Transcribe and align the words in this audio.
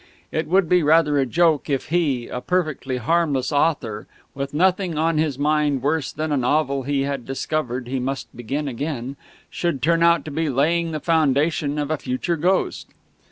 It 0.31 0.47
would 0.47 0.67
be 0.67 0.81
rather 0.81 1.19
a 1.19 1.27
joke 1.27 1.69
if 1.69 1.89
he, 1.89 2.27
a 2.27 2.41
perfectly 2.41 2.97
harmless 2.97 3.51
author, 3.51 4.07
with 4.33 4.51
nothing 4.51 4.97
on 4.97 5.19
his 5.19 5.37
mind 5.37 5.83
worse 5.83 6.11
than 6.11 6.31
a 6.31 6.37
novel 6.37 6.81
he 6.81 7.01
had 7.01 7.23
discovered 7.23 7.87
he 7.87 7.99
must 7.99 8.27
begin 8.35 8.67
again, 8.67 9.15
should 9.51 9.79
turn 9.79 10.01
out 10.01 10.25
to 10.25 10.31
be 10.31 10.49
laying 10.49 10.91
the 10.91 10.99
foundation 10.99 11.77
of 11.77 11.91
a 11.91 11.97
future 11.99 12.35
ghost!... 12.35 12.87